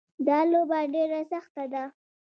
[0.27, 1.83] دا لوبه ډېره سخته ده